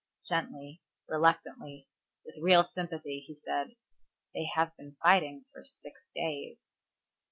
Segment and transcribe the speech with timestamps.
[0.25, 1.87] Gently, reluctantly,
[2.25, 3.75] with real sympathy he said,
[4.33, 6.57] "They have been fighting for six days."